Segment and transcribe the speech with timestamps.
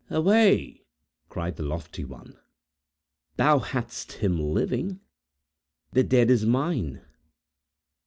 [0.09, 0.81] "Away!"
[1.29, 2.39] cried the lofty one.
[3.35, 4.99] "Thou hadst him living!
[5.91, 7.01] The dead is mine!"